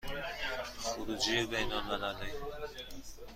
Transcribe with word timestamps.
خروجی 0.81 1.45
بین 1.45 1.71
المللی 1.71 2.31